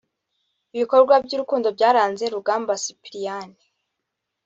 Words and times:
Ibikorwa 0.75 1.13
by’urukundo 1.25 1.67
byaranze 1.75 2.23
Rugamba 2.33 2.73
Cyprien 2.83 3.49